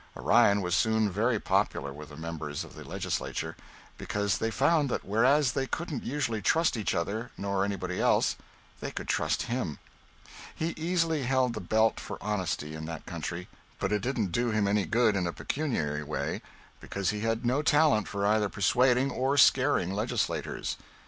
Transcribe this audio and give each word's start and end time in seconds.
Orion 0.17 0.61
was 0.63 0.75
soon 0.75 1.11
very 1.11 1.39
popular 1.39 1.93
with 1.93 2.09
the 2.09 2.17
members 2.17 2.63
of 2.63 2.73
the 2.73 2.83
legislature, 2.83 3.55
because 3.99 4.39
they 4.39 4.49
found 4.49 4.89
that 4.89 5.05
whereas 5.05 5.51
they 5.51 5.67
couldn't 5.67 6.01
usually 6.01 6.41
trust 6.41 6.75
each 6.75 6.95
other, 6.95 7.29
nor 7.37 7.63
anybody 7.63 8.01
else, 8.01 8.35
they 8.79 8.89
could 8.89 9.07
trust 9.07 9.43
him. 9.43 9.77
He 10.55 10.69
easily 10.75 11.21
held 11.21 11.53
the 11.53 11.61
belt 11.61 11.99
for 11.99 12.17
honesty 12.19 12.73
in 12.73 12.85
that 12.85 13.05
country, 13.05 13.47
but 13.77 13.91
it 13.91 14.01
didn't 14.01 14.31
do 14.31 14.49
him 14.49 14.67
any 14.67 14.87
good 14.87 15.15
in 15.15 15.27
a 15.27 15.33
pecuniary 15.33 16.01
way, 16.01 16.41
because 16.79 17.11
he 17.11 17.19
had 17.19 17.45
no 17.45 17.61
talent 17.61 18.07
for 18.07 18.25
either 18.25 18.49
persuading 18.49 19.11
or 19.11 19.37
scaring 19.37 19.93
legislators. 19.93 20.77